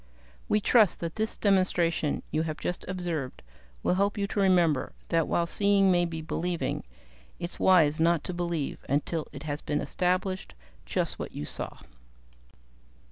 "We 0.49 0.59
trust 0.59 0.99
that 1.01 1.15
this 1.15 1.37
demonstration 1.37 2.23
you 2.31 2.41
have 2.41 2.57
just 2.59 2.83
observed 2.87 3.43
will 3.83 3.93
help 3.93 4.17
you 4.17 4.25
to 4.29 4.39
remember 4.39 4.93
that 5.09 5.27
while 5.27 5.45
seeing 5.45 5.91
may 5.91 6.05
be 6.05 6.23
believing, 6.23 6.83
it's 7.37 7.59
wise 7.59 7.99
not 7.99 8.23
to 8.23 8.33
believe 8.33 8.83
until 8.89 9.27
it 9.31 9.43
has 9.43 9.61
been 9.61 9.79
established 9.79 10.55
just 10.87 11.19
what 11.19 11.33
you 11.33 11.45
saw." 11.45 11.77